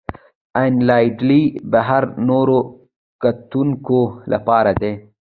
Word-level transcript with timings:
ان 0.63 0.73
له 0.87 0.97
ډلې 1.19 1.41
بهر 1.71 2.03
نورو 2.29 2.59
کتونکو 3.23 3.99
لپاره 4.31 4.71
ده. 4.81 4.91